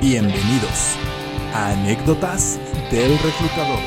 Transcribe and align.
Bienvenidos 0.00 0.96
a 1.52 1.72
Anécdotas 1.72 2.58
del 2.90 3.18
Reclutador. 3.18 3.78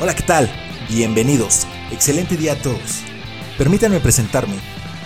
Hola, 0.00 0.16
¿qué 0.16 0.22
tal? 0.24 0.50
Bienvenidos. 0.88 1.68
Excelente 1.92 2.36
día 2.36 2.54
a 2.54 2.56
todos. 2.56 3.04
Permítanme 3.56 4.00
presentarme. 4.00 4.56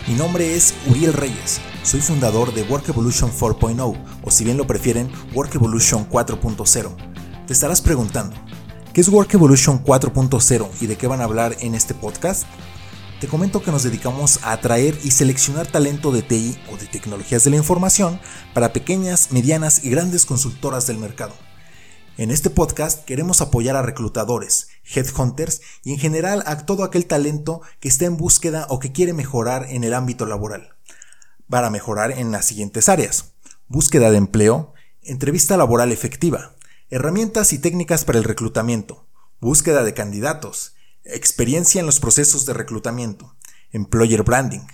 Mi 0.07 0.15
nombre 0.15 0.55
es 0.55 0.75
Uriel 0.87 1.13
Reyes. 1.13 1.61
Soy 1.83 2.01
fundador 2.01 2.53
de 2.53 2.63
Work 2.65 2.89
Evolution 2.89 3.33
4.0 3.33 4.05
o 4.23 4.31
si 4.31 4.45
bien 4.45 4.57
lo 4.57 4.67
prefieren, 4.67 5.11
Work 5.35 5.55
Evolution 5.55 6.09
4.0. 6.09 7.47
Te 7.47 7.53
estarás 7.53 7.81
preguntando, 7.81 8.37
¿qué 8.93 9.01
es 9.01 9.09
Work 9.09 9.33
Evolution 9.33 9.83
4.0 9.83 10.69
y 10.81 10.87
de 10.87 10.97
qué 10.97 11.07
van 11.07 11.23
a 11.23 11.25
hablar 11.25 11.57
en 11.61 11.75
este 11.75 11.95
podcast? 11.95 12.47
Te 13.21 13.27
comento 13.27 13.63
que 13.63 13.71
nos 13.71 13.85
dedicamos 13.85 14.41
a 14.43 14.53
atraer 14.53 14.99
y 15.03 15.13
seleccionar 15.13 15.67
talento 15.67 16.13
de 16.13 16.23
TI 16.23 16.59
o 16.71 16.77
de 16.77 16.87
tecnologías 16.87 17.45
de 17.45 17.51
la 17.51 17.57
información 17.57 18.21
para 18.53 18.73
pequeñas, 18.73 19.33
medianas 19.33 19.85
y 19.85 19.91
grandes 19.91 20.27
consultoras 20.27 20.87
del 20.87 20.99
mercado. 20.99 21.35
En 22.19 22.31
este 22.31 22.51
podcast 22.51 23.05
queremos 23.05 23.41
apoyar 23.41 23.77
a 23.77 23.83
reclutadores, 23.83 24.69
headhunters 24.95 25.63
y 25.85 25.93
en 25.93 25.99
general 25.99 26.43
a 26.47 26.67
todo 26.67 26.85
aquel 26.85 27.07
talento 27.07 27.63
que 27.81 27.89
está 27.89 28.05
en 28.05 28.17
búsqueda 28.17 28.67
o 28.69 28.79
que 28.79 28.93
quiere 28.93 29.15
mejorar 29.15 29.67
en 29.71 29.85
el 29.85 29.95
ámbito 29.95 30.27
laboral. 30.27 30.78
Para 31.49 31.71
mejorar 31.71 32.11
en 32.11 32.31
las 32.31 32.45
siguientes 32.45 32.91
áreas. 32.91 33.33
Búsqueda 33.69 34.11
de 34.11 34.19
empleo, 34.19 34.75
entrevista 35.03 35.57
laboral 35.57 35.93
efectiva, 35.93 36.55
herramientas 36.91 37.55
y 37.55 37.59
técnicas 37.59 38.05
para 38.05 38.19
el 38.19 38.25
reclutamiento, 38.25 39.07
búsqueda 39.41 39.83
de 39.83 39.95
candidatos, 39.95 40.75
experiencia 41.05 41.81
en 41.81 41.87
los 41.87 42.01
procesos 42.01 42.45
de 42.45 42.53
reclutamiento, 42.53 43.35
employer 43.73 44.25
branding, 44.25 44.67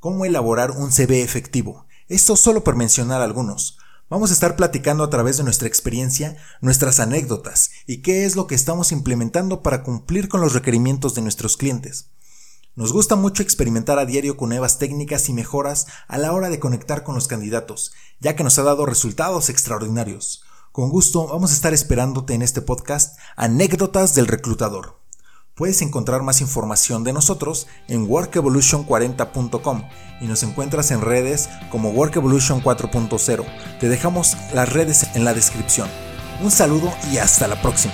cómo 0.00 0.24
elaborar 0.24 0.70
un 0.70 0.90
CV 0.90 1.22
efectivo. 1.22 1.86
Esto 2.08 2.36
solo 2.36 2.64
por 2.64 2.76
mencionar 2.76 3.20
algunos. 3.20 3.76
Vamos 4.08 4.30
a 4.30 4.34
estar 4.34 4.56
platicando 4.56 5.04
a 5.04 5.10
través 5.10 5.36
de 5.36 5.44
nuestra 5.44 5.68
experiencia, 5.68 6.38
nuestras 6.62 6.98
anécdotas 6.98 7.70
y 7.86 7.98
qué 7.98 8.24
es 8.24 8.36
lo 8.36 8.46
que 8.46 8.54
estamos 8.54 8.90
implementando 8.90 9.62
para 9.62 9.82
cumplir 9.82 10.28
con 10.28 10.40
los 10.40 10.54
requerimientos 10.54 11.14
de 11.14 11.20
nuestros 11.20 11.58
clientes. 11.58 12.08
Nos 12.74 12.94
gusta 12.94 13.16
mucho 13.16 13.42
experimentar 13.42 13.98
a 13.98 14.06
diario 14.06 14.38
con 14.38 14.48
nuevas 14.48 14.78
técnicas 14.78 15.28
y 15.28 15.34
mejoras 15.34 15.88
a 16.08 16.16
la 16.16 16.32
hora 16.32 16.48
de 16.48 16.58
conectar 16.58 17.02
con 17.04 17.14
los 17.14 17.28
candidatos, 17.28 17.92
ya 18.18 18.34
que 18.34 18.44
nos 18.44 18.58
ha 18.58 18.62
dado 18.62 18.86
resultados 18.86 19.50
extraordinarios. 19.50 20.42
Con 20.72 20.88
gusto 20.88 21.26
vamos 21.26 21.50
a 21.50 21.54
estar 21.54 21.74
esperándote 21.74 22.32
en 22.32 22.40
este 22.40 22.62
podcast 22.62 23.18
Anécdotas 23.36 24.14
del 24.14 24.26
Reclutador. 24.26 24.96
Puedes 25.54 25.82
encontrar 25.82 26.22
más 26.22 26.40
información 26.40 27.04
de 27.04 27.12
nosotros 27.12 27.66
en 27.88 28.08
workevolution40.com 28.08 29.82
y 30.22 30.26
nos 30.26 30.42
encuentras 30.42 30.90
en 30.92 31.02
redes 31.02 31.50
como 31.70 31.90
Workevolution 31.90 32.62
4.0. 32.62 33.44
Te 33.80 33.90
dejamos 33.90 34.34
las 34.54 34.72
redes 34.72 35.08
en 35.14 35.26
la 35.26 35.34
descripción. 35.34 35.90
Un 36.42 36.50
saludo 36.50 36.90
y 37.12 37.18
hasta 37.18 37.48
la 37.48 37.60
próxima. 37.60 37.92